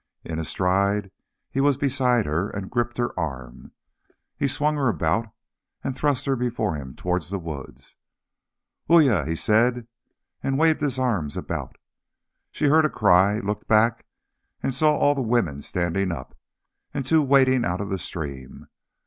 In 0.25 0.39
a 0.39 0.45
stride 0.45 1.11
he 1.51 1.61
was 1.61 1.77
beside 1.77 2.25
her, 2.25 2.49
and 2.49 2.71
gripped 2.71 2.97
her 2.97 3.13
arm. 3.19 3.71
He 4.35 4.47
swung 4.47 4.75
her 4.75 4.87
about, 4.87 5.27
and 5.83 5.95
thrust 5.95 6.25
her 6.25 6.35
before 6.35 6.73
him 6.73 6.95
towards 6.95 7.29
the 7.29 7.37
woods. 7.37 7.97
"Uya," 8.89 9.25
he 9.27 9.35
said, 9.35 9.85
and 10.41 10.57
waved 10.57 10.81
his 10.81 10.97
arms 10.97 11.37
about. 11.37 11.75
She 12.49 12.65
heard 12.65 12.85
a 12.85 12.89
cry, 12.89 13.41
looked 13.41 13.67
back, 13.67 14.07
and 14.63 14.73
saw 14.73 14.95
all 14.97 15.13
the 15.13 15.21
women 15.21 15.61
standing 15.61 16.11
up, 16.11 16.35
and 16.95 17.05
two 17.05 17.21
wading 17.21 17.63
out 17.63 17.79
of 17.79 17.91
the 17.91 17.99
stream. 17.99 18.69